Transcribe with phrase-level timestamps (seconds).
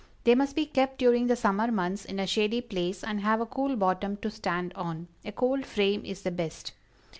[0.23, 3.45] They must be kept during the summer months in a shady place, and have a
[3.45, 6.71] cool bottom to stand on; a cold frame is the best.